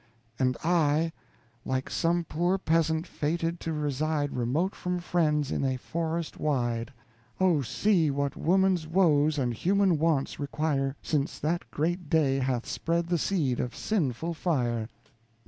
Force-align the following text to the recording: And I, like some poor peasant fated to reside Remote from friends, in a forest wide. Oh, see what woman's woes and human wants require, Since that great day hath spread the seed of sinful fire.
And 0.39 0.57
I, 0.63 1.11
like 1.63 1.87
some 1.87 2.23
poor 2.23 2.57
peasant 2.57 3.05
fated 3.05 3.59
to 3.59 3.71
reside 3.71 4.33
Remote 4.33 4.73
from 4.73 4.97
friends, 4.97 5.51
in 5.51 5.63
a 5.63 5.77
forest 5.77 6.39
wide. 6.39 6.91
Oh, 7.39 7.61
see 7.61 8.09
what 8.09 8.35
woman's 8.35 8.87
woes 8.87 9.37
and 9.37 9.53
human 9.53 9.99
wants 9.99 10.39
require, 10.39 10.95
Since 11.03 11.37
that 11.41 11.69
great 11.69 12.09
day 12.09 12.39
hath 12.39 12.65
spread 12.65 13.09
the 13.09 13.19
seed 13.19 13.59
of 13.59 13.75
sinful 13.75 14.33
fire. 14.33 14.89